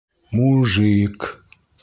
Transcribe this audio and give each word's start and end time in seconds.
Му-ужи-ик! 0.33 1.19